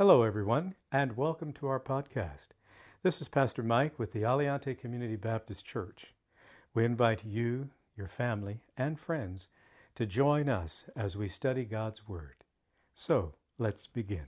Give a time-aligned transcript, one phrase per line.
[0.00, 2.54] Hello, everyone, and welcome to our podcast.
[3.02, 6.14] This is Pastor Mike with the Aliante Community Baptist Church.
[6.72, 9.48] We invite you, your family, and friends
[9.96, 12.36] to join us as we study God's Word.
[12.94, 14.24] So, let's begin.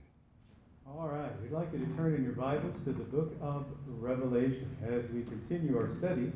[0.87, 3.65] All right, we'd like you to turn in your Bibles to the book of
[3.99, 6.31] Revelation as we continue our study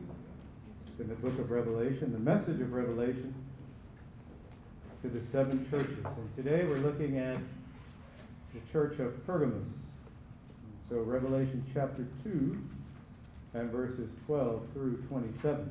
[1.00, 3.36] in the book of Revelation, the message of Revelation
[5.04, 6.04] to the seven churches.
[6.04, 7.38] And today we're looking at
[8.58, 9.68] the church of Pergamos.
[10.90, 12.58] So, Revelation chapter 2
[13.54, 15.70] and verses 12 through 27.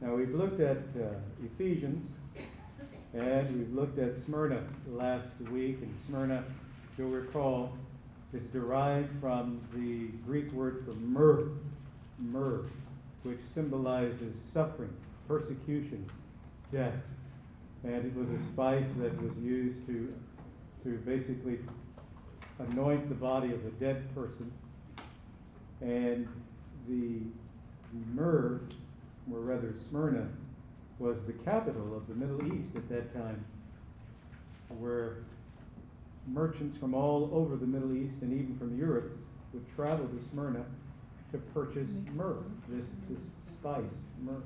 [0.00, 1.14] Now, we've looked at uh,
[1.44, 2.06] Ephesians
[3.14, 5.78] and we've looked at Smyrna last week.
[5.80, 6.44] And Smyrna,
[6.98, 7.72] you'll recall,
[8.32, 11.48] is derived from the Greek word for myrrh,
[12.18, 12.66] myrrh,
[13.22, 14.94] which symbolizes suffering,
[15.26, 16.04] persecution,
[16.70, 16.94] death.
[17.84, 20.12] And it was a spice that was used to,
[20.84, 21.58] to basically
[22.58, 24.50] anoint the body of a dead person.
[25.80, 26.26] And
[26.88, 27.20] the
[28.14, 28.60] myrrh,
[29.30, 30.28] or rather Smyrna,
[30.98, 33.44] was the capital of the Middle East at that time,
[34.78, 35.18] where
[36.26, 39.16] merchants from all over the Middle East and even from Europe
[39.52, 40.64] would travel to Smyrna
[41.32, 44.42] to purchase myrrh, this, this spice, myrrh.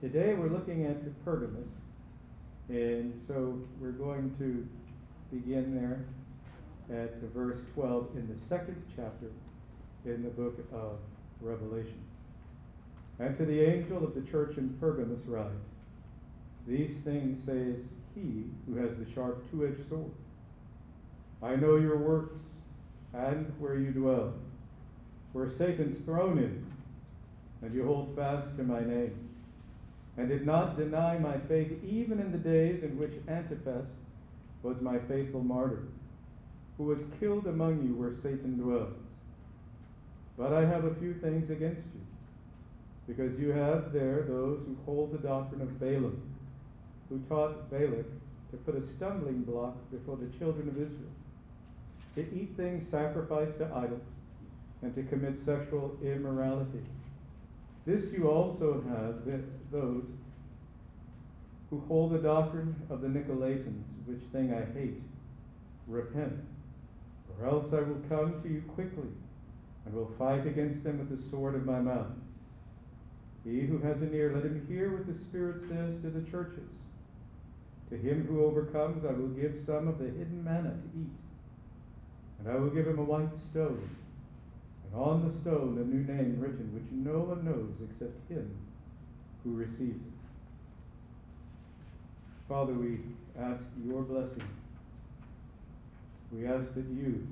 [0.00, 1.70] Today we're looking at Pergamos,
[2.68, 4.66] and so we're going to
[5.34, 6.04] begin there
[6.90, 9.30] at verse 12 in the second chapter
[10.04, 10.98] in the book of
[11.40, 12.00] Revelation.
[13.18, 15.46] And to the angel of the church in Pergamos write,
[16.66, 17.80] These things says
[18.14, 20.10] he who has the sharp two edged sword.
[21.42, 22.40] I know your works
[23.12, 24.34] and where you dwell,
[25.32, 26.64] where Satan's throne is,
[27.62, 29.28] and you hold fast to my name,
[30.16, 33.88] and did not deny my faith even in the days in which Antipas
[34.62, 35.82] was my faithful martyr
[36.78, 39.12] who was killed among you where Satan dwells.
[40.38, 42.00] But I have a few things against you,
[43.12, 46.22] because you have there those who hold the doctrine of Balaam,
[47.08, 48.06] who taught Balak
[48.52, 51.10] to put a stumbling block before the children of Israel,
[52.14, 54.00] to eat things sacrificed to idols,
[54.82, 56.82] and to commit sexual immorality.
[57.84, 59.26] This you also have
[59.72, 60.04] those
[61.70, 65.02] who hold the doctrine of the Nicolaitans, which thing I hate.
[65.88, 66.38] Repent
[67.40, 69.08] or else I will come to you quickly
[69.84, 72.06] and will fight against them with the sword of my mouth.
[73.44, 76.68] He who has an ear, let him hear what the Spirit says to the churches.
[77.90, 81.10] To him who overcomes, I will give some of the hidden manna to eat.
[82.38, 83.88] And I will give him a white stone,
[84.84, 88.50] and on the stone a new name written, which no one knows except him
[89.42, 90.12] who receives it.
[92.48, 92.98] Father, we
[93.40, 94.42] ask your blessing
[96.32, 97.26] we ask that you,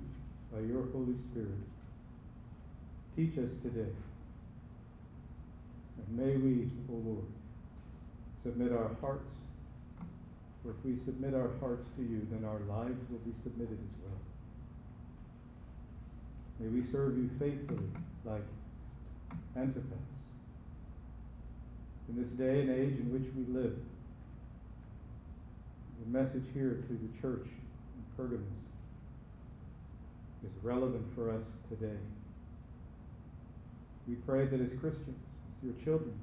[0.53, 1.49] by your Holy Spirit,
[3.15, 3.93] teach us today.
[5.99, 7.25] And may we, O oh Lord,
[8.43, 9.33] submit our hearts.
[10.63, 13.97] For if we submit our hearts to you, then our lives will be submitted as
[14.03, 14.21] well.
[16.59, 17.89] May we serve you faithfully
[18.25, 18.43] like
[19.57, 19.85] Antipas.
[22.09, 23.77] In this day and age in which we live,
[26.05, 28.67] the message here to the church in Pergamos
[30.47, 31.99] is relevant for us today.
[34.09, 35.27] We pray that as Christians,
[35.59, 36.15] as your children,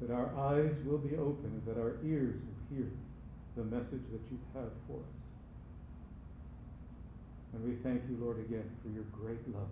[0.00, 2.88] that our eyes will be open and that our ears will hear
[3.56, 5.14] the message that you have for us.
[7.54, 9.68] And we thank you, Lord, again for your great love.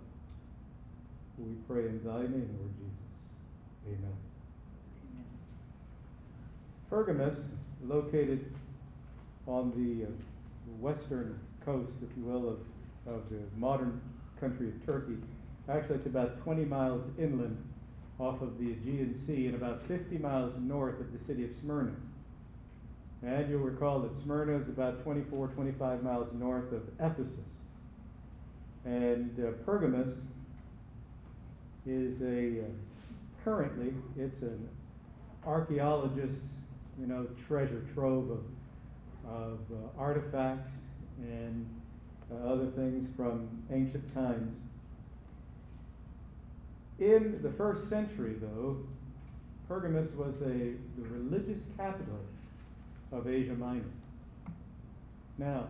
[1.37, 3.03] We pray in thy name, Lord Jesus.
[3.89, 4.17] Amen.
[5.11, 5.25] Amen.
[6.89, 7.49] Pergamos,
[7.85, 8.55] located
[9.49, 10.11] on the uh,
[10.79, 12.59] western coast, if you will, of,
[13.07, 14.01] of the modern
[14.41, 15.17] country of Turkey.
[15.69, 17.57] Actually, it's about 20 miles inland
[18.19, 21.93] off of the Aegean Sea and about 50 miles north of the city of Smyrna.
[23.25, 27.61] And you'll recall that Smyrna is about 24, 25 miles north of Ephesus.
[28.85, 30.23] And uh, Pergamos
[31.87, 34.69] is a, uh, currently, it's an
[35.47, 36.55] archaeologist's,
[36.99, 38.45] you know, treasure trove of,
[39.29, 40.73] of uh, artifacts
[41.19, 41.67] and
[42.31, 44.59] uh, other things from ancient times.
[46.99, 48.79] In the first century, though,
[49.69, 52.21] Pergamus was a, the religious capital
[53.11, 53.85] of Asia Minor.
[55.39, 55.69] Now,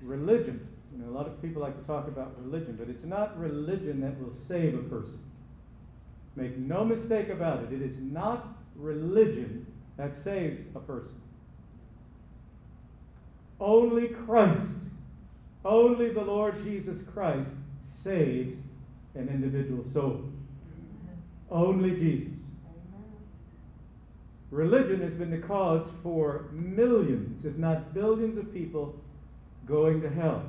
[0.00, 3.38] religion, you know, a lot of people like to talk about religion, but it's not
[3.38, 5.18] religion that will save a person.
[6.36, 9.66] Make no mistake about it, it is not religion
[9.96, 11.21] that saves a person.
[13.62, 14.66] Only Christ,
[15.64, 17.50] only the Lord Jesus Christ
[17.80, 18.58] saves
[19.14, 20.24] an individual soul.
[21.50, 22.40] Only Jesus.
[24.50, 28.94] Religion has been the cause for millions, if not billions, of people
[29.66, 30.42] going to hell.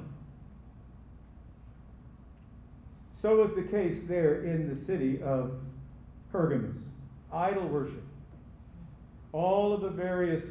[3.14, 5.52] So was the case there in the city of
[6.32, 6.78] Pergamus.
[7.32, 8.04] Idol worship.
[9.32, 10.44] All of the various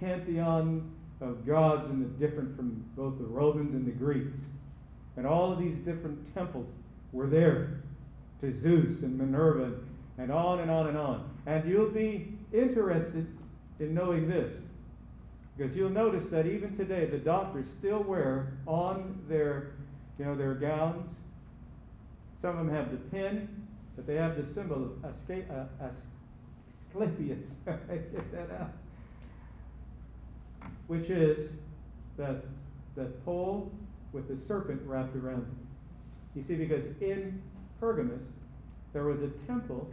[0.00, 4.38] pantheon of gods and the different from both the Romans and the Greeks.
[5.16, 6.70] And all of these different temples
[7.12, 7.82] were there
[8.40, 9.72] to Zeus and Minerva
[10.18, 11.28] and on and on and on.
[11.46, 13.26] And you'll be interested
[13.78, 14.62] in knowing this
[15.56, 19.72] because you'll notice that even today the doctors still wear on their
[20.18, 21.16] you know their gowns
[22.36, 23.48] some of them have the pin
[23.96, 25.84] but they have the symbol of uh,
[26.92, 28.72] Asclepius get that out
[30.86, 31.52] which is
[32.16, 32.44] that
[32.96, 33.72] that pole
[34.12, 35.60] with the serpent wrapped around it
[36.34, 37.40] you see because in
[37.80, 38.24] Pergamus
[38.92, 39.90] there was a temple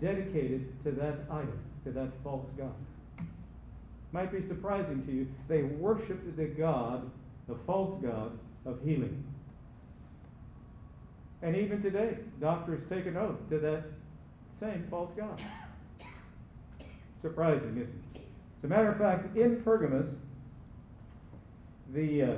[0.00, 2.74] dedicated to that idol, to that false god.
[4.10, 5.26] Might be surprising to you.
[5.48, 7.10] They worshiped the god,
[7.48, 9.24] the false god of healing.
[11.40, 13.84] And even today, doctors take an oath to that
[14.50, 15.40] same false god.
[17.20, 18.21] Surprising, isn't it?
[18.62, 20.14] As a matter of fact, in Pergamus,
[21.92, 22.36] the uh,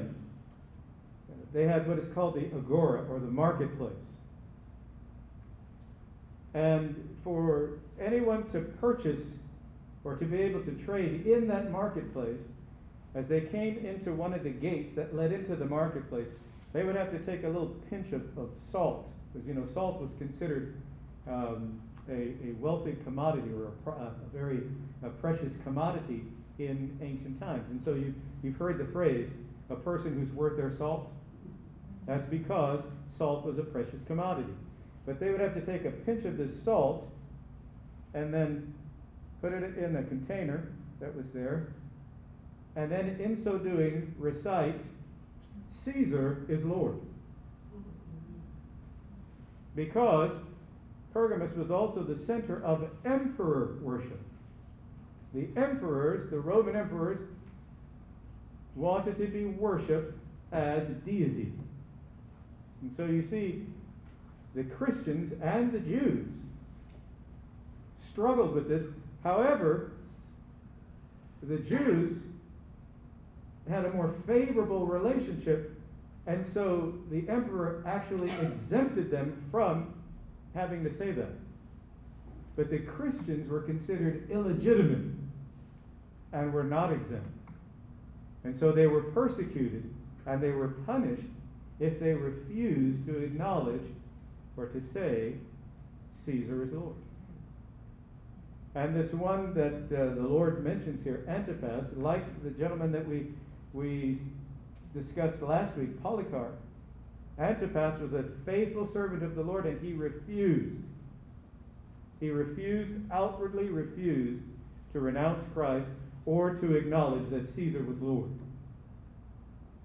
[1.53, 4.15] they had what is called the agora or the marketplace.
[6.55, 9.33] And for anyone to purchase
[10.03, 12.49] or to be able to trade in that marketplace,
[13.15, 16.31] as they came into one of the gates that led into the marketplace,
[16.73, 20.01] they would have to take a little pinch of, of salt, because you know salt
[20.01, 20.75] was considered
[21.29, 24.63] um, a, a, wealthy commodity or a, a very
[25.03, 26.23] a precious commodity
[26.59, 27.71] in ancient times.
[27.71, 29.31] And so you, you've heard the phrase,
[29.71, 31.11] a person who's worth their salt.
[32.07, 34.53] That's because salt was a precious commodity.
[35.07, 37.11] But they would have to take a pinch of this salt
[38.15, 38.73] and then
[39.41, 40.69] put it in a container
[41.01, 41.69] that was there,
[42.77, 44.81] and then in so doing recite,
[45.71, 46.95] Caesar is Lord.
[46.95, 47.83] Mm-hmm.
[49.77, 50.33] Because
[51.15, 54.21] Pergamus was also the center of emperor worship.
[55.33, 57.21] The emperors, the Roman emperors,
[58.75, 60.13] wanted to be worshiped
[60.51, 61.53] as deity.
[62.83, 63.65] And so you see,
[64.57, 66.27] the Christians and the Jews
[68.09, 68.85] struggled with this.
[69.23, 69.93] However,
[71.43, 72.19] the Jews
[73.69, 75.81] had a more favorable relationship,
[76.27, 79.94] and so the emperor actually exempted them from
[80.55, 81.33] having to say that.
[82.57, 85.13] But the Christians were considered illegitimate
[86.33, 87.29] and were not exempt.
[88.45, 89.93] And so they were persecuted
[90.27, 91.27] and they were punished
[91.81, 93.83] if they refused to acknowledge
[94.57, 95.35] or to say,
[96.13, 96.95] Caesar is Lord.
[98.77, 103.29] And this one that uh, the Lord mentions here, Antipas, like the gentleman that we,
[103.73, 104.19] we
[104.93, 106.57] discussed last week, Polycarp,
[107.39, 110.83] Antipas was a faithful servant of the Lord and he refused.
[112.21, 114.43] He refused, outwardly refused,
[114.93, 115.89] to renounce Christ
[116.27, 118.31] or to acknowledge that Caesar was Lord.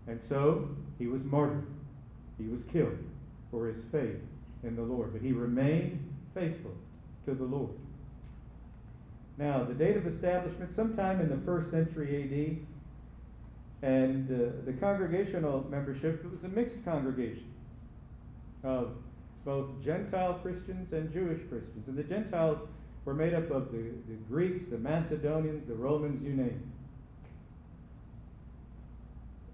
[0.08, 1.66] And so he was martyred.
[2.38, 2.98] He was killed
[3.52, 4.22] for his faith
[4.64, 5.14] in the Lord.
[5.14, 6.74] But he remained faithful
[7.26, 7.72] to the Lord.
[9.38, 12.66] Now, the date of establishment, sometime in the first century AD,
[13.82, 17.46] and uh, the congregational membership, was a mixed congregation
[18.64, 18.92] of
[19.46, 21.88] both Gentile Christians and Jewish Christians.
[21.88, 22.60] And the Gentiles
[23.06, 26.62] were made up of the, the Greeks, the Macedonians, the Romans, you name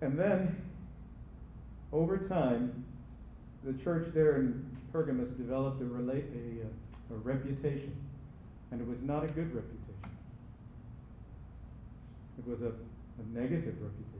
[0.01, 0.05] it.
[0.05, 0.61] And then,
[1.93, 2.83] over time,
[3.63, 7.95] the church there in Pergamus developed a, relate, a, uh, a reputation
[8.71, 10.17] and it was not a good reputation.
[12.37, 14.14] It was a, a negative reputation.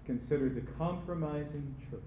[0.00, 2.00] It's considered the compromising church.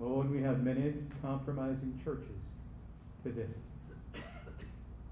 [0.00, 2.52] Oh, and we have many compromising churches
[3.24, 3.48] today.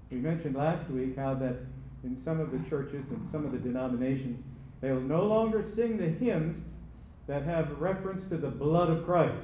[0.09, 1.57] We mentioned last week how that
[2.05, 4.41] in some of the churches and some of the denominations,
[4.79, 6.63] they will no longer sing the hymns
[7.27, 9.43] that have reference to the blood of Christ.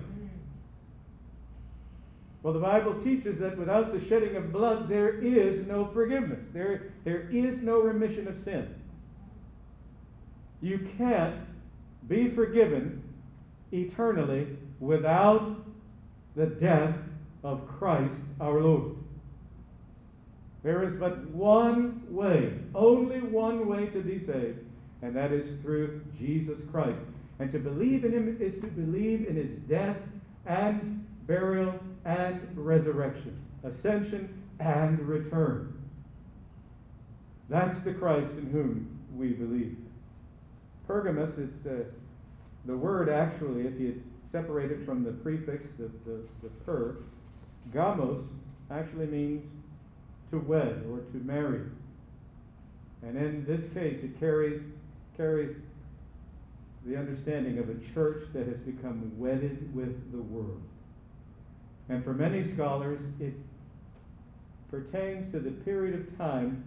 [2.41, 6.45] Well, the Bible teaches that without the shedding of blood, there is no forgiveness.
[6.53, 8.73] There, there is no remission of sin.
[10.63, 11.35] You can't
[12.07, 13.03] be forgiven
[13.73, 14.47] eternally
[14.79, 15.57] without
[16.37, 16.95] the death
[17.43, 18.95] of Christ our Lord.
[20.63, 24.59] There is but one way, only one way to be saved,
[25.01, 27.01] and that is through Jesus Christ.
[27.39, 29.97] And to believe in him is to believe in his death
[30.45, 35.73] and burial and resurrection, ascension and return.
[37.49, 39.82] That's the Christ in whom we believe.
[40.87, 41.83] Pergamos, it's uh,
[42.65, 46.97] the word actually, if you separate it from the prefix, the, the, the per,
[47.73, 48.23] gamos
[48.71, 49.45] actually means
[50.31, 51.61] to wed or to marry.
[53.03, 54.61] And in this case, it carries,
[55.17, 55.55] carries
[56.85, 60.61] the understanding of a church that has become wedded with the world.
[61.89, 63.33] And for many scholars, it
[64.71, 66.63] pertains to the period of time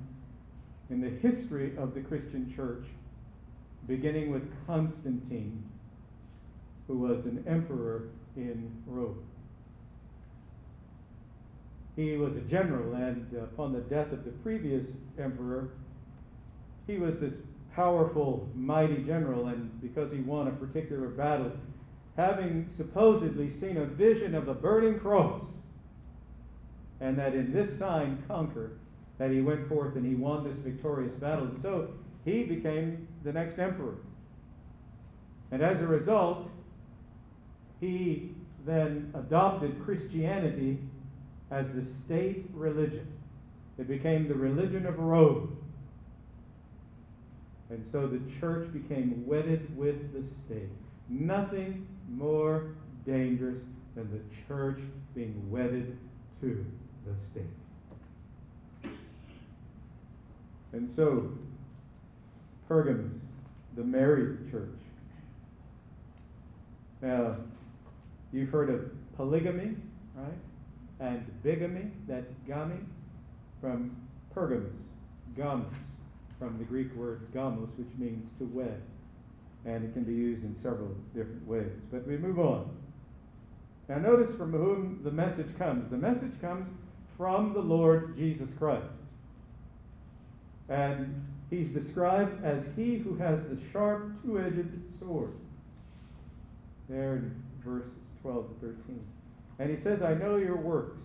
[0.90, 2.85] in the history of the Christian church,
[3.87, 5.62] beginning with Constantine,
[6.87, 9.23] who was an emperor in Rome.
[11.95, 14.88] He was a general, and upon the death of the previous
[15.19, 15.71] emperor,
[16.87, 17.38] he was this
[17.75, 21.52] powerful, mighty general, and because he won a particular battle,
[22.16, 25.47] having supposedly seen a vision of a burning cross,
[27.00, 28.73] and that in this sign conquer,
[29.19, 31.47] that he went forth and he won this victorious battle.
[31.47, 31.88] And so
[32.26, 33.95] he became the next emperor.
[35.52, 36.50] And as a result,
[37.80, 38.33] he
[38.66, 40.78] then adopted Christianity
[41.52, 43.06] as the state religion.
[43.78, 45.56] It became the religion of Rome.
[47.71, 50.68] And so the church became wedded with the state.
[51.09, 53.61] Nothing more dangerous
[53.95, 54.80] than the church
[55.14, 55.97] being wedded
[56.40, 56.66] to
[57.06, 57.45] the state.
[60.73, 61.30] And so,
[62.68, 63.20] Pergamos,
[63.76, 64.68] the married church.
[67.02, 67.37] Now,
[68.32, 69.76] you've heard of polygamy,
[70.14, 70.38] right?
[71.00, 72.85] And bigamy, that gami,
[73.61, 73.96] from
[74.35, 74.78] Pergamos,
[75.37, 75.73] gamos,
[76.38, 78.82] from the Greek word gamos, which means to wed
[79.66, 81.73] and it can be used in several different ways.
[81.90, 82.70] But we move on.
[83.88, 85.90] Now, notice from whom the message comes.
[85.90, 86.70] The message comes
[87.16, 88.94] from the Lord Jesus Christ.
[90.68, 95.32] And he's described as he who has the sharp, two edged sword.
[96.88, 97.92] There in verses
[98.23, 99.00] 12 and 13.
[99.58, 101.02] And he says, I know your works.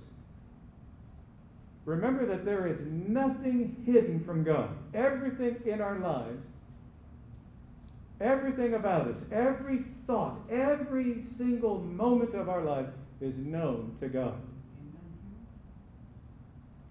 [1.86, 4.70] Remember that there is nothing hidden from God.
[4.94, 6.48] Everything in our lives
[8.22, 14.36] Everything about us, every thought, every single moment of our lives is known to God.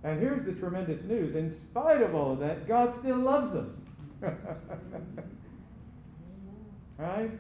[0.03, 3.71] And here's the tremendous news in spite of all of that, God still loves us.
[6.99, 7.31] right?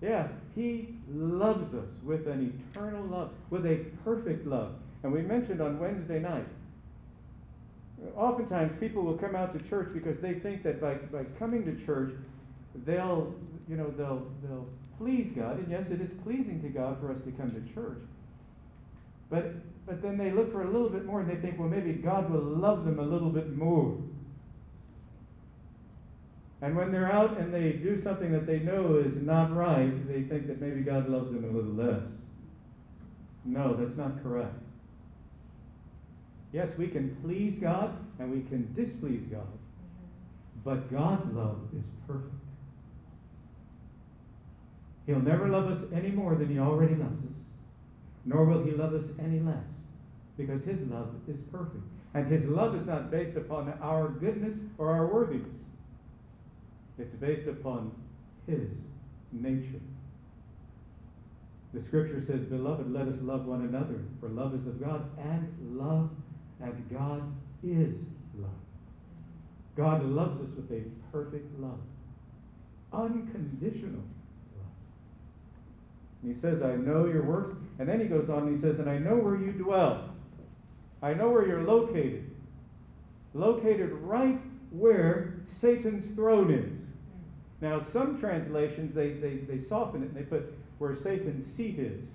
[0.00, 4.74] Yeah, He loves us with an eternal love, with a perfect love.
[5.02, 6.46] And we mentioned on Wednesday night
[8.16, 11.84] oftentimes people will come out to church because they think that by, by coming to
[11.84, 12.12] church,
[12.86, 13.34] they'll,
[13.68, 14.66] you know, they'll, they'll
[14.98, 15.58] please God.
[15.58, 17.98] And yes, it is pleasing to God for us to come to church.
[19.30, 19.54] But,
[19.86, 22.30] but then they look for a little bit more and they think, well, maybe God
[22.30, 23.96] will love them a little bit more.
[26.60, 30.22] And when they're out and they do something that they know is not right, they
[30.22, 32.08] think that maybe God loves them a little less.
[33.44, 34.54] No, that's not correct.
[36.52, 39.46] Yes, we can please God and we can displease God,
[40.64, 42.32] but God's love is perfect.
[45.06, 47.38] He'll never love us any more than He already loves us,
[48.24, 49.66] nor will He love us any less,
[50.36, 51.84] because His love is perfect.
[52.14, 55.56] And His love is not based upon our goodness or our worthiness,
[56.98, 57.92] it's based upon
[58.46, 58.68] His
[59.32, 59.80] nature.
[61.74, 65.78] The scripture says, Beloved, let us love one another, for love is of God, and
[65.78, 66.10] love
[66.60, 67.22] and God
[67.62, 67.98] is
[68.38, 68.50] love.
[69.76, 70.82] God loves us with a
[71.12, 71.78] perfect love,
[72.92, 74.02] unconditional.
[76.22, 77.50] And he says, I know your works.
[77.78, 80.10] And then he goes on and he says, And I know where you dwell.
[81.02, 82.30] I know where you're located.
[83.34, 86.80] Located right where Satan's throne is.
[87.60, 92.08] Now, some translations, they, they, they soften it and they put where Satan's seat is.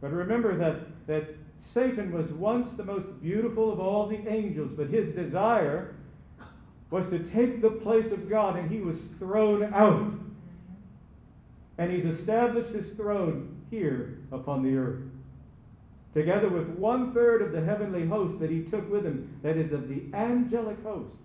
[0.00, 4.88] But remember that, that Satan was once the most beautiful of all the angels, but
[4.88, 5.94] his desire
[6.90, 10.12] was to take the place of God, and he was thrown out.
[11.78, 15.00] And he's established his throne here upon the earth.
[16.14, 19.72] Together with one third of the heavenly host that he took with him, that is,
[19.72, 21.16] of the angelic host.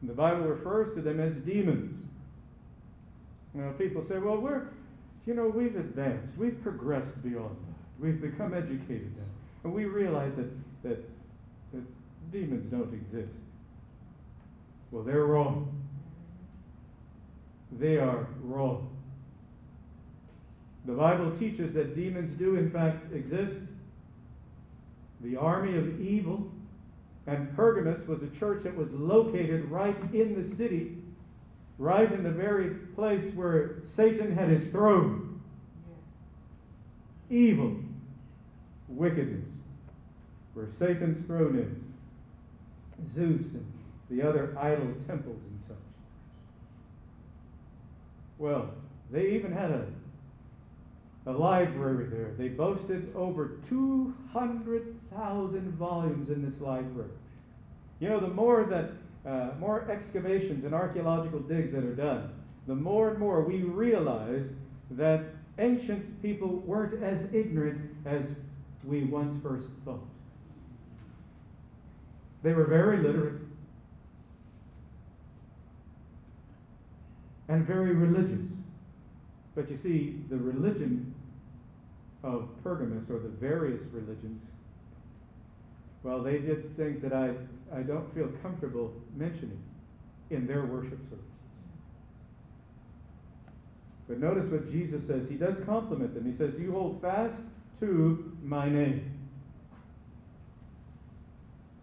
[0.00, 2.02] And the Bible refers to them as demons.
[3.54, 4.68] You know, people say, well, we're,
[5.26, 8.02] you know, we've advanced, we've progressed beyond that.
[8.02, 9.24] We've become educated now.
[9.64, 10.50] And we realize that,
[10.82, 11.08] that,
[11.72, 13.32] that demons don't exist.
[14.90, 15.81] Well, they're wrong.
[17.78, 18.88] They are wrong.
[20.84, 23.56] The Bible teaches that demons do, in fact, exist.
[25.20, 26.50] The army of evil,
[27.26, 30.96] and Pergamus was a church that was located right in the city,
[31.78, 35.40] right in the very place where Satan had his throne.
[37.30, 37.76] Evil,
[38.88, 39.48] wickedness,
[40.54, 43.14] where Satan's throne is.
[43.14, 43.66] Zeus and
[44.10, 45.76] the other idol temples and such.
[48.42, 48.68] Well,
[49.12, 49.86] they even had a,
[51.26, 52.32] a library there.
[52.36, 57.12] They boasted over 200,000 volumes in this library.
[58.00, 58.90] You know, the more that
[59.24, 62.32] uh, more excavations and archaeological digs that are done,
[62.66, 64.46] the more and more we realize
[64.90, 65.22] that
[65.60, 68.26] ancient people weren't as ignorant as
[68.82, 70.02] we once first thought.
[72.42, 73.40] They were very literate.
[77.52, 78.48] And very religious.
[79.54, 81.14] But you see, the religion
[82.24, 84.44] of Pergamus, or the various religions,
[86.02, 87.34] well, they did things that I,
[87.76, 89.62] I don't feel comfortable mentioning
[90.30, 91.28] in their worship services.
[94.08, 95.28] But notice what Jesus says.
[95.28, 96.24] He does compliment them.
[96.24, 97.38] He says, You hold fast
[97.80, 99.12] to my name.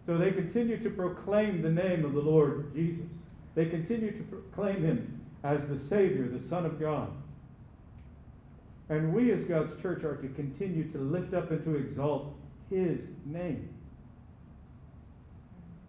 [0.04, 3.12] So they continue to proclaim the name of the Lord Jesus.
[3.54, 7.10] They continue to proclaim him as the Savior, the Son of God.
[8.88, 12.34] And we as God's church are to continue to lift up and to exalt
[12.68, 13.68] his name.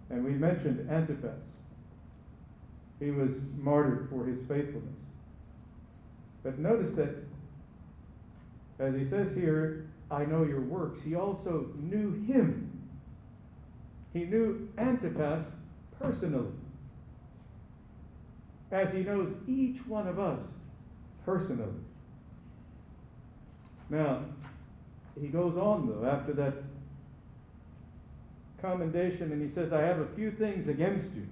[0.09, 1.47] And we mentioned Antipas.
[2.99, 4.99] He was martyred for his faithfulness.
[6.43, 7.15] But notice that,
[8.79, 12.69] as he says here, I know your works, he also knew him.
[14.13, 15.53] He knew Antipas
[15.99, 16.51] personally
[18.71, 20.53] as he knows each one of us
[21.25, 21.67] personally.
[23.89, 24.21] Now,
[25.19, 26.53] he goes on, though, after that
[28.61, 31.27] commendation, and he says, I have a few things against you.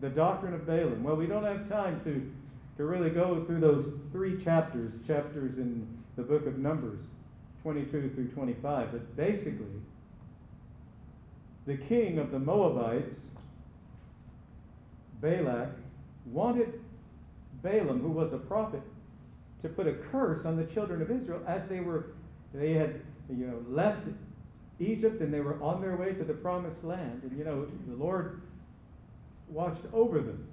[0.00, 1.04] The doctrine of Balaam.
[1.04, 2.28] Well, we don't have time to,
[2.76, 5.86] to really go through those three chapters, chapters in
[6.16, 7.00] the book of Numbers,
[7.62, 9.66] 22 through 25, but basically,
[11.66, 13.20] the king of the Moabites,
[15.20, 15.70] Balak,
[16.26, 16.80] wanted
[17.62, 18.82] Balaam, who was a prophet,
[19.62, 22.06] to put a curse on the children of Israel as they were
[22.52, 24.06] they had you know left
[24.80, 27.22] Egypt and they were on their way to the promised land.
[27.22, 28.40] And you know, the Lord
[29.48, 30.46] watched over them.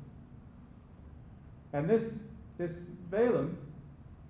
[1.74, 2.14] And this
[2.58, 2.74] this
[3.10, 3.58] Balaam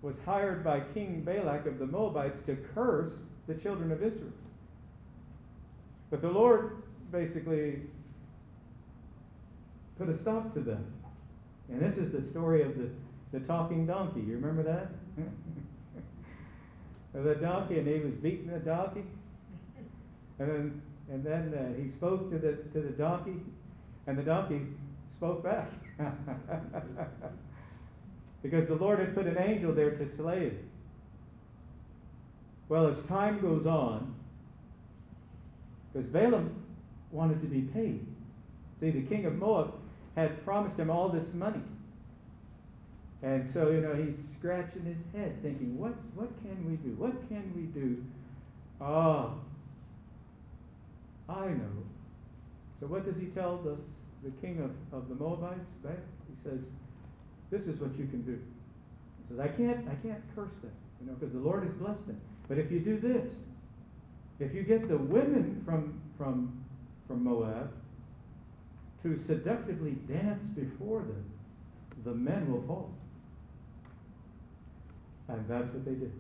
[0.02, 3.12] was hired by King Balak of the Moabites to curse
[3.48, 4.32] the children of Israel.
[6.10, 7.82] But the Lord basically
[9.98, 10.86] put a stop to them.
[11.72, 12.90] And this is the story of the,
[13.32, 14.22] the talking donkey.
[14.22, 14.90] You remember that?
[17.24, 19.04] the donkey, and he was beating the donkey.
[20.40, 23.36] And then, and then uh, he spoke to the, to the donkey,
[24.08, 24.62] and the donkey
[25.08, 25.72] spoke back.
[28.42, 30.58] because the Lord had put an angel there to slay him.
[32.70, 34.16] Well, as time goes on,
[35.92, 36.56] because Balaam
[37.12, 38.06] wanted to be paid.
[38.80, 39.74] See, the king of Moab
[40.20, 41.62] had promised him all this money.
[43.22, 46.96] And so, you know, he's scratching his head thinking, what, what can we do?
[46.96, 48.04] What can we do?
[48.80, 49.32] Ah,
[51.28, 51.84] I know.
[52.80, 53.76] So what does he tell the,
[54.24, 55.72] the king of, of the Moabites?
[55.84, 56.00] Right?
[56.34, 56.68] He says,
[57.52, 58.40] this is what you can do.
[59.20, 62.08] He says, I can't, I can't curse them, you know, because the Lord has blessed
[62.08, 62.22] them.
[62.48, 63.34] But if you do this,
[64.40, 66.64] if you get the women from, from,
[67.06, 67.70] from Moab
[69.04, 71.26] to seductively dance before them,
[72.04, 72.92] the men will fall.
[75.28, 76.12] And that's what they did.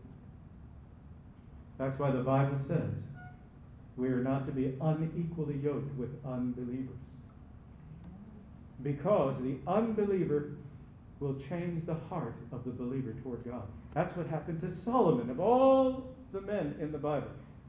[1.77, 3.07] That's why the Bible says
[3.97, 6.95] we are not to be unequally yoked with unbelievers.
[8.81, 10.51] Because the unbeliever
[11.19, 13.67] will change the heart of the believer toward God.
[13.93, 15.29] That's what happened to Solomon.
[15.29, 17.27] Of all the men in the Bible,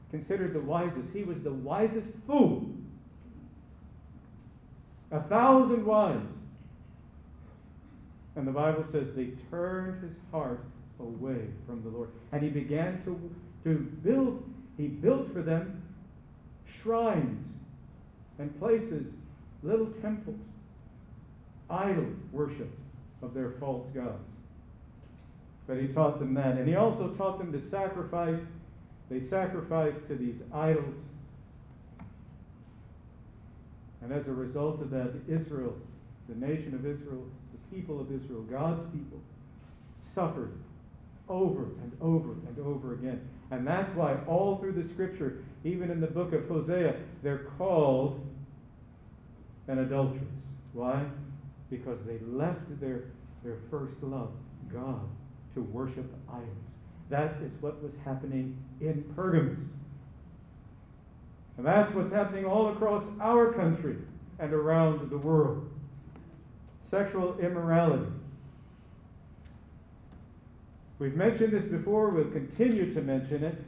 [0.09, 2.69] considered the wisest, he was the wisest fool
[5.11, 6.33] a thousand wives.
[8.35, 10.63] And the Bible says they turned his heart
[10.99, 12.09] away from the Lord.
[12.31, 13.31] And he began to,
[13.65, 14.43] to build,
[14.77, 15.81] he built for them
[16.65, 17.53] shrines
[18.39, 19.13] and places,
[19.63, 20.39] little temples,
[21.69, 22.71] idol worship
[23.21, 24.29] of their false gods.
[25.67, 26.57] But he taught them that.
[26.57, 28.39] And he also taught them to sacrifice
[29.09, 30.97] They sacrificed to these idols.
[34.01, 35.75] And as a result of that, Israel,
[36.27, 39.19] the nation of Israel, the people of Israel, God's people,
[39.97, 40.53] suffered
[41.29, 43.21] over and over and over again.
[43.51, 48.19] And that's why all through the scripture, even in the book of Hosea, they're called
[49.67, 50.45] an adulteress.
[50.73, 51.03] Why?
[51.69, 53.05] Because they left their,
[53.43, 54.31] their first love,
[54.73, 55.07] God,
[55.53, 56.75] to worship idols.
[57.09, 59.59] That is what was happening in Pergamos.
[61.61, 63.95] And that's what's happening all across our country
[64.39, 65.69] and around the world.
[66.81, 68.11] Sexual immorality.
[70.97, 73.63] We've mentioned this before, we'll continue to mention it.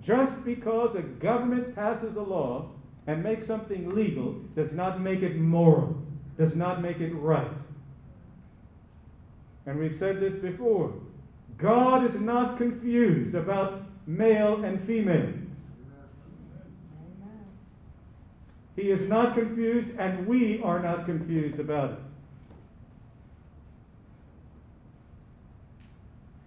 [0.00, 2.68] Just because a government passes a law
[3.08, 6.00] and makes something legal does not make it moral,
[6.38, 7.50] does not make it right.
[9.66, 10.94] And we've said this before.
[11.58, 15.32] God is not confused about male and female.
[18.76, 21.98] He is not confused, and we are not confused about it.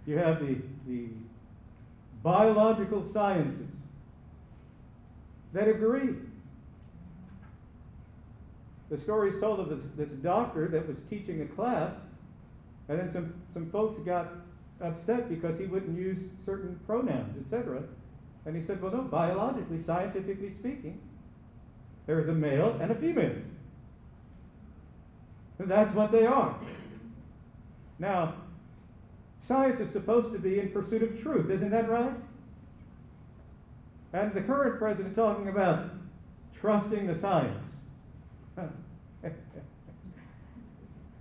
[0.06, 0.58] You have the,
[0.88, 1.08] the
[2.22, 3.76] biological sciences
[5.54, 6.16] that agree.
[8.90, 11.96] The story is told of this, this doctor that was teaching a class,
[12.90, 14.32] and then some, some folks got
[14.82, 17.84] upset because he wouldn't use certain pronouns, etc.
[18.46, 21.00] And he said, Well, no, biologically, scientifically speaking,
[22.06, 23.36] there is a male and a female.
[25.60, 26.56] And that's what they are.
[28.00, 28.36] Now,
[29.40, 32.14] science is supposed to be in pursuit of truth, isn't that right?
[34.12, 35.90] And the current president talking about
[36.54, 37.72] trusting the science.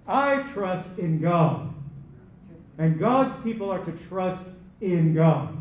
[0.06, 1.72] I trust in God.
[2.78, 4.44] And God's people are to trust
[4.80, 5.56] in God.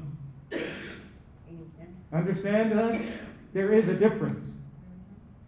[2.11, 2.99] Understand that?
[3.53, 4.45] There is a difference.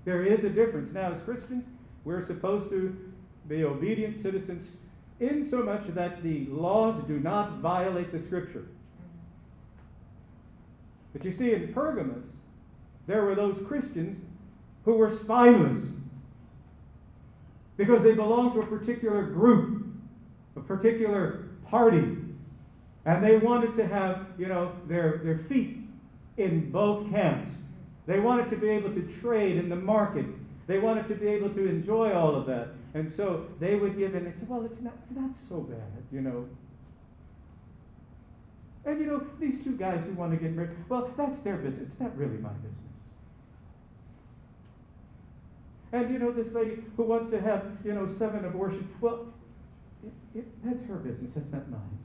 [0.06, 0.92] There is a difference.
[0.92, 1.66] Now, as Christians,
[2.04, 2.96] we're supposed to
[3.48, 4.78] be obedient citizens
[5.20, 8.66] in so much that the laws do not violate the scripture.
[11.13, 12.34] But you see, in Pergamos,
[13.08, 14.18] there were those Christians
[14.86, 15.92] who were spineless
[17.78, 19.86] because they belonged to a particular group,
[20.56, 22.18] a particular party.
[23.06, 25.78] And they wanted to have, you know, their, their feet
[26.38, 27.52] in both camps.
[28.06, 30.26] They wanted to be able to trade in the market.
[30.68, 32.70] They wanted to be able to enjoy all of that.
[32.94, 36.04] And so they would give in and say, well, it's not, it's not so bad,
[36.12, 36.48] you know.
[38.86, 41.89] And you know, these two guys who want to get married, well, that's their business.
[41.89, 42.80] It's not really my business.
[45.94, 49.28] And you know, this lady who wants to have, you know, seven abortions, well,
[50.04, 51.32] it, it, that's her business.
[51.34, 52.03] That's not mine.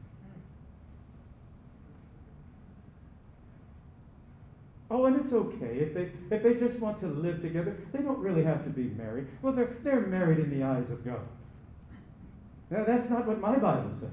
[4.91, 7.77] Oh, and it's okay if they if they just want to live together.
[7.93, 9.27] They don't really have to be married.
[9.43, 11.21] Well, they're they're married in the eyes of God.
[12.71, 14.11] Now, that's not what my Bible says.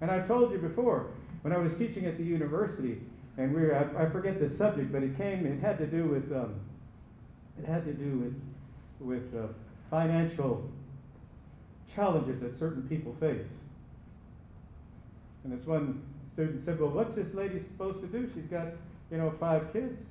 [0.00, 1.10] And I've told you before
[1.42, 3.00] when I was teaching at the university,
[3.38, 5.46] and we were, I, I forget the subject, but it came.
[5.46, 6.54] It had to do with um,
[7.58, 8.40] it had to do with
[9.00, 9.46] with uh,
[9.90, 10.68] financial
[11.92, 13.50] challenges that certain people face.
[15.44, 16.02] And this one
[16.36, 18.30] student said, Well, what's this lady supposed to do?
[18.34, 18.66] She's got,
[19.10, 20.02] you know, five kids.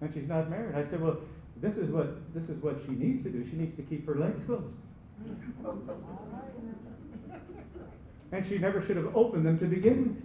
[0.00, 0.76] And she's not married.
[0.76, 1.16] I said, Well,
[1.60, 3.44] this is what this is what she needs to do.
[3.44, 4.72] She needs to keep her legs closed.
[8.30, 10.22] and she never should have opened them to begin with.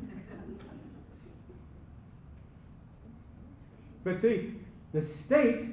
[4.03, 4.53] But see,
[4.93, 5.69] the state,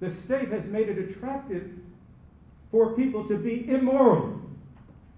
[0.00, 1.70] the state has made it attractive
[2.70, 4.40] for people to be immoral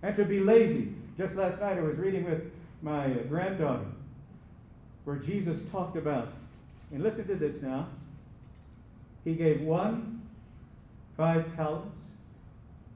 [0.03, 0.96] and to be lazy.
[1.17, 2.53] Just last night I was reading with
[2.83, 3.87] my granddaughter,
[5.05, 6.29] where Jesus talked about,
[6.93, 7.89] and listen to this now.
[9.25, 10.21] He gave one
[11.17, 11.99] five talents,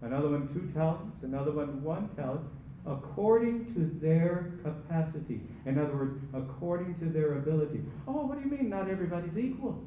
[0.03, 2.43] another one two talents, another one one talent,
[2.87, 5.41] according to their capacity.
[5.65, 7.81] In other words, according to their ability.
[8.07, 9.83] Oh, what do you mean not everybody's equal?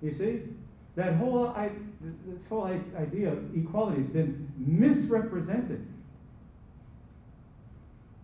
[0.00, 0.42] You see?
[0.94, 1.54] That whole,
[2.26, 5.86] this whole idea of equality has been misrepresented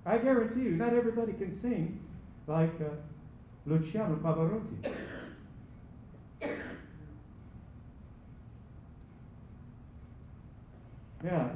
[0.05, 2.01] I guarantee you, not everybody can sing
[2.47, 2.95] like uh,
[3.67, 4.93] Luciano Pavarotti.
[11.25, 11.51] Yeah.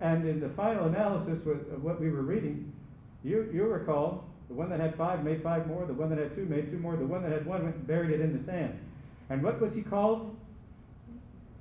[0.00, 2.72] And in the final analysis of what we were reading,
[3.22, 6.34] you, you recall the one that had five made five more, the one that had
[6.34, 8.42] two made two more, the one that had one went and buried it in the
[8.42, 8.76] sand.
[9.30, 10.36] And what was he called?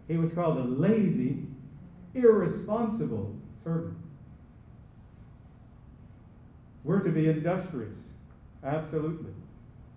[0.07, 1.45] He was called a lazy,
[2.15, 4.00] irresponsible servant.
[6.83, 7.97] We're to be industrious,
[8.63, 9.31] absolutely.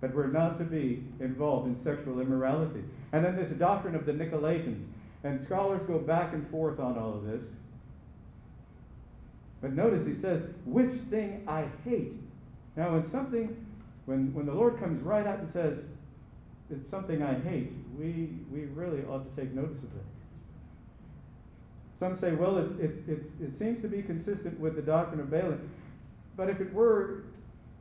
[0.01, 2.85] But we're not to be involved in sexual immorality.
[3.12, 4.85] And then this doctrine of the Nicolaitans.
[5.23, 7.42] And scholars go back and forth on all of this.
[9.62, 12.12] But notice he says, which thing I hate.
[12.77, 13.57] Now, when something,
[14.05, 15.87] when, when the Lord comes right out and says,
[16.70, 20.05] it's something I hate, we, we really ought to take notice of that.
[21.97, 25.31] Some say, well, it, it, it, it seems to be consistent with the doctrine of
[25.31, 25.70] Balaam.
[26.37, 27.25] But if it were,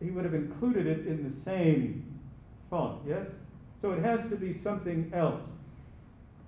[0.02, 2.20] he would have included it in the same
[2.70, 3.30] font, yes?
[3.82, 5.46] So it has to be something else.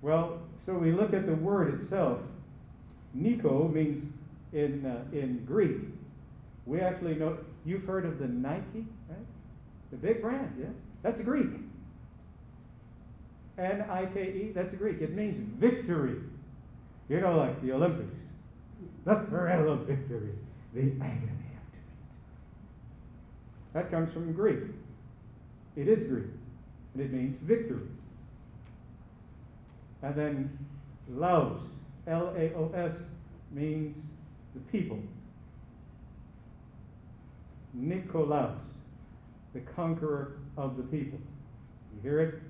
[0.02, 2.20] Well, so we look at the word itself.
[3.14, 4.04] Nico means
[4.52, 5.78] in, uh, in Greek.
[6.66, 9.18] We actually know, you've heard of the Nike, right?
[9.90, 10.66] The big brand, yeah?
[11.02, 11.50] That's Greek.
[13.58, 15.00] N I K E, that's Greek.
[15.00, 16.16] It means victory.
[17.08, 18.20] You know, like the Olympics.
[19.04, 20.32] The thrill of victory,
[20.74, 21.45] the agony.
[23.76, 24.60] That comes from Greek.
[25.76, 26.30] It is Greek,
[26.94, 27.86] and it means victory.
[30.00, 30.58] And then
[31.10, 31.60] Laos,
[32.06, 33.02] L A O S,
[33.50, 33.98] means
[34.54, 34.98] the people.
[37.78, 38.64] Nikolaos,
[39.52, 41.18] the conqueror of the people.
[41.94, 42.40] You hear it?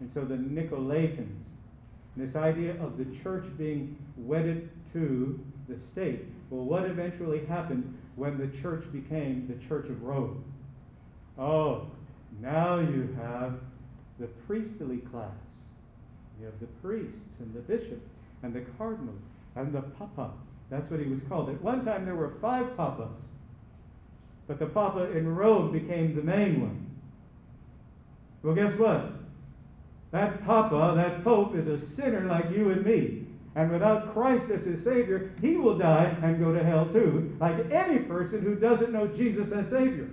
[0.00, 1.44] And so the Nicolaitans,
[2.16, 5.38] this idea of the church being wedded to
[5.68, 6.24] the state.
[6.48, 10.42] Well, what eventually happened when the church became the Church of Rome?
[11.40, 11.86] Oh,
[12.42, 13.54] now you have
[14.18, 15.30] the priestly class.
[16.38, 18.10] You have the priests and the bishops
[18.42, 19.22] and the cardinals
[19.56, 20.30] and the papa.
[20.68, 21.48] That's what he was called.
[21.48, 23.24] At one time there were five papas,
[24.46, 26.86] but the papa in Rome became the main one.
[28.42, 29.12] Well, guess what?
[30.10, 33.26] That papa, that pope, is a sinner like you and me.
[33.54, 37.70] And without Christ as his Savior, he will die and go to hell too, like
[37.70, 40.08] any person who doesn't know Jesus as Savior.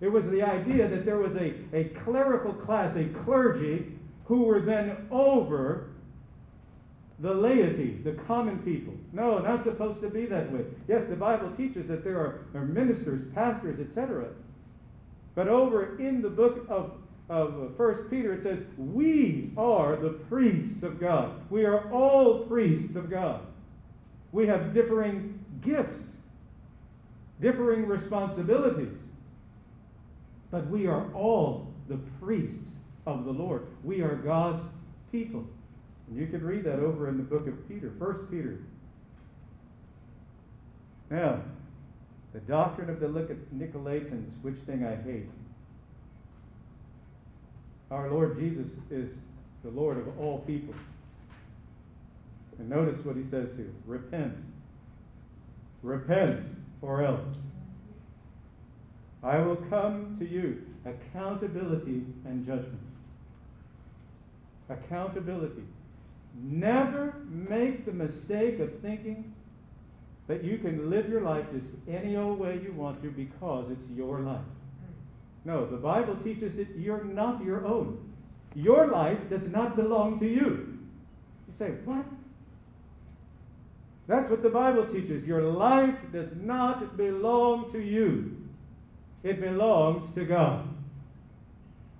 [0.00, 3.92] It was the idea that there was a, a clerical class, a clergy,
[4.26, 5.90] who were then over
[7.18, 8.92] the laity, the common people.
[9.12, 10.64] No, not supposed to be that way.
[10.86, 14.28] Yes, the Bible teaches that there are, are ministers, pastors, etc.
[15.34, 16.92] But over in the book of,
[17.30, 21.40] of First Peter, it says, We are the priests of God.
[21.48, 23.40] We are all priests of God.
[24.32, 26.12] We have differing gifts,
[27.40, 28.98] differing responsibilities.
[30.50, 33.66] But we are all the priests of the Lord.
[33.82, 34.62] We are God's
[35.12, 35.44] people.
[36.08, 38.58] And you can read that over in the book of Peter, First Peter.
[41.10, 41.40] Now,
[42.32, 45.28] the doctrine of the Nicolaitans, which thing I hate.
[47.90, 49.10] Our Lord Jesus is
[49.62, 50.74] the Lord of all people.
[52.58, 54.34] And notice what he says here repent.
[55.82, 56.44] Repent,
[56.82, 57.38] or else.
[59.22, 60.66] I will come to you.
[60.84, 62.80] Accountability and judgment.
[64.68, 65.64] Accountability.
[66.42, 69.32] Never make the mistake of thinking
[70.26, 73.88] that you can live your life just any old way you want to because it's
[73.90, 74.40] your life.
[75.44, 77.98] No, the Bible teaches that you're not your own.
[78.54, 80.78] Your life does not belong to you.
[81.46, 82.04] You say, what?
[84.08, 85.26] That's what the Bible teaches.
[85.26, 88.36] Your life does not belong to you,
[89.26, 90.68] it belongs to God.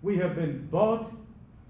[0.02, 1.10] We have been bought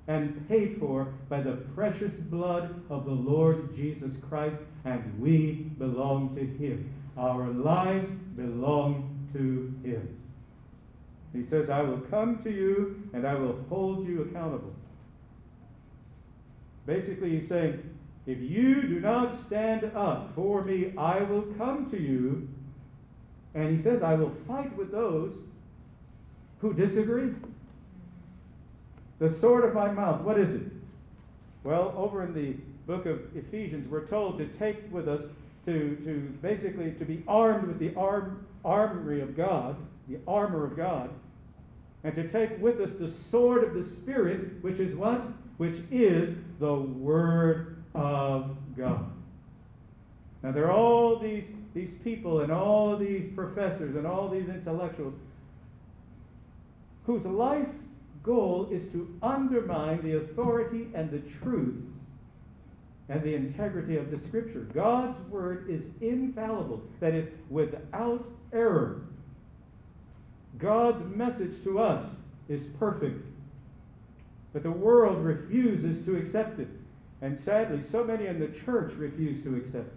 [0.08, 6.34] and paid for by the precious blood of the Lord Jesus Christ, and we belong
[6.36, 6.92] to Him.
[7.16, 10.20] Our lives belong to Him.
[11.32, 14.74] He says, I will come to you and I will hold you accountable.
[16.86, 17.82] Basically, he's saying,
[18.26, 22.48] if you do not stand up for me, I will come to you.
[23.56, 25.34] And he says, I will fight with those
[26.60, 27.32] who disagree.
[29.18, 30.62] The sword of my mouth, what is it?
[31.64, 32.54] Well, over in the
[32.86, 35.22] book of Ephesians, we're told to take with us,
[35.64, 39.74] to, to basically to be armed with the arm, armory of God,
[40.06, 41.08] the armor of God,
[42.04, 45.22] and to take with us the sword of the Spirit, which is what?
[45.56, 49.10] Which is the Word of God.
[50.42, 54.48] Now, there are all these, these people and all of these professors and all these
[54.48, 55.12] intellectuals
[57.04, 57.68] whose life
[58.22, 61.84] goal is to undermine the authority and the truth
[63.10, 64.66] and the integrity of the Scripture.
[64.72, 69.02] God's Word is infallible, that is, without error.
[70.58, 72.04] God's message to us
[72.48, 73.24] is perfect,
[74.54, 76.68] but the world refuses to accept it.
[77.20, 79.95] And sadly, so many in the church refuse to accept it.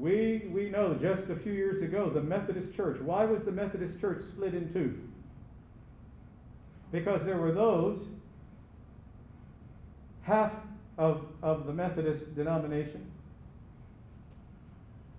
[0.00, 2.98] We, we know just a few years ago the Methodist Church.
[3.00, 4.98] Why was the Methodist Church split in two?
[6.90, 8.06] Because there were those,
[10.22, 10.52] half
[10.96, 13.10] of, of the Methodist denomination,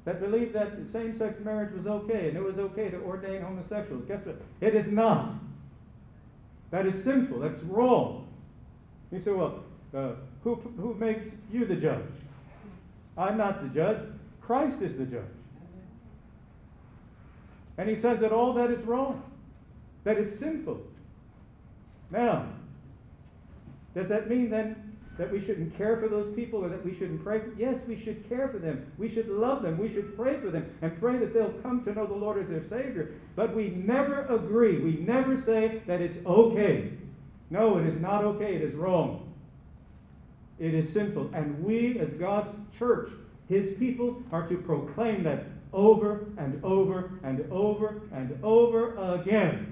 [0.04, 4.04] that believed that same sex marriage was okay and it was okay to ordain homosexuals.
[4.06, 4.41] Guess what?
[4.62, 5.32] It is not.
[6.72, 7.38] That is sinful.
[7.38, 8.28] That's wrong.
[9.12, 9.63] You say, well,
[9.94, 10.13] uh,
[10.44, 12.02] who, who makes you the judge?
[13.15, 14.00] I'm not the judge.
[14.52, 15.24] Christ is the judge.
[17.78, 19.24] And he says that all that is wrong,
[20.04, 20.82] that it's sinful.
[22.10, 22.48] Now,
[23.96, 27.24] does that mean then that we shouldn't care for those people or that we shouldn't
[27.24, 27.40] pray?
[27.40, 28.92] For yes we should care for them.
[28.98, 29.78] We should love them.
[29.78, 32.50] We should pray for them and pray that they'll come to know the lord as
[32.50, 33.14] their savior.
[33.38, 34.80] But we never agree.
[34.80, 36.92] We never say that it's okay.
[37.50, 38.56] No it is not okay.
[38.56, 39.32] It is wrong.
[40.60, 41.30] It is sinful.
[41.34, 43.12] And we as god's church
[43.52, 49.72] his people are to proclaim that over and over and over and over again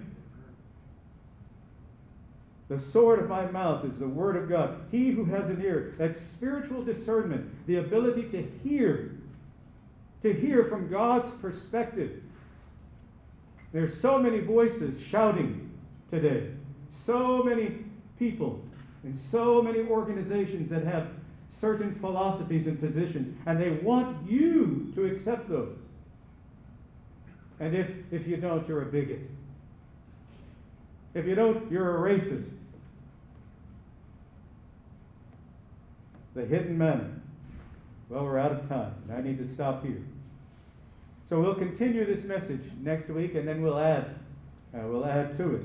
[2.70, 4.80] the sword of my mouth is the word of God.
[4.92, 9.15] He who has an ear, that spiritual discernment, the ability to hear,
[10.22, 12.22] to hear from God's perspective.
[13.74, 15.72] There's so many voices shouting
[16.12, 16.52] today,
[16.92, 17.86] so many
[18.20, 18.63] people,
[19.04, 21.08] and so many organizations that have
[21.50, 25.76] certain philosophies and positions, and they want you to accept those.
[27.60, 29.30] And if, if you don't, you're a bigot.
[31.14, 32.54] If you don't, you're a racist.
[36.36, 37.22] The hidden men.
[38.08, 40.02] Well, we're out of time, and I need to stop here.
[41.26, 44.16] So we'll continue this message next week, and then we'll add,
[44.74, 45.62] uh, we'll add to it.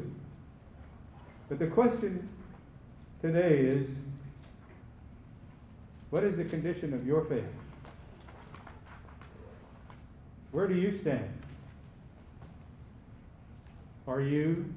[1.49, 2.29] But the question
[3.23, 3.89] today is,
[6.15, 7.43] what is the condition of your faith?
[10.53, 11.29] Where do you stand?
[14.07, 14.73] Are you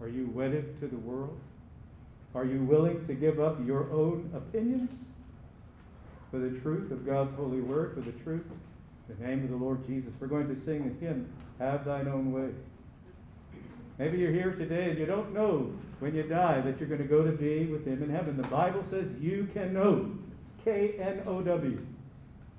[0.00, 1.38] are you wedded to the world?
[2.34, 4.90] Are you willing to give up your own opinions
[6.32, 8.46] for the truth of God's holy word, for the truth,
[9.08, 10.12] the name of the Lord Jesus?
[10.18, 12.50] We're going to sing a hymn, Have Thine Own Way.
[14.00, 17.06] Maybe you're here today and you don't know when you die that you're going to
[17.06, 18.34] go to be with Him in heaven.
[18.34, 20.10] The Bible says you can know,
[20.64, 21.86] K N O W,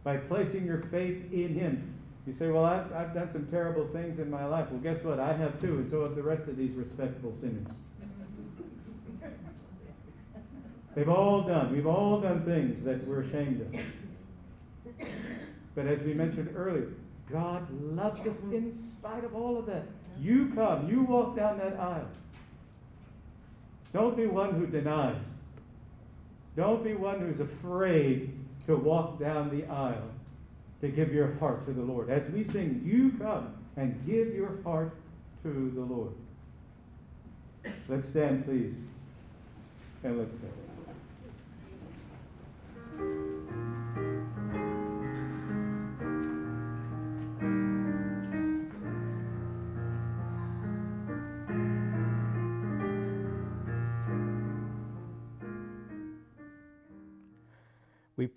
[0.04, 1.96] by placing your faith in Him.
[2.28, 4.68] You say, Well, I've, I've done some terrible things in my life.
[4.70, 5.20] Well, guess what?
[5.20, 7.66] I have too, and so have the rest of these respectable sinners.
[10.94, 15.08] They've all done, we've all done things that we're ashamed of.
[15.74, 16.90] But as we mentioned earlier,
[17.32, 19.86] God loves us in spite of all of that.
[20.20, 22.08] You come, you walk down that aisle.
[23.94, 25.26] Don't be one who denies.
[26.56, 28.34] Don't be one who's afraid
[28.68, 30.10] to walk down the aisle
[30.82, 32.10] to give your heart to the Lord.
[32.10, 34.94] As we sing, you come and give your heart
[35.44, 36.14] to the Lord.
[37.88, 38.74] Let's stand, please,
[40.04, 40.71] and let's sing.